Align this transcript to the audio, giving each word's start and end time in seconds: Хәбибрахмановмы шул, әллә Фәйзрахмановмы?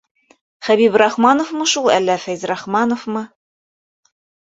Хәбибрахмановмы 0.69 1.69
шул, 1.75 1.91
әллә 1.99 2.17
Фәйзрахмановмы? 2.25 3.27